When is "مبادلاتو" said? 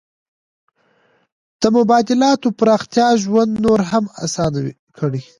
1.77-2.47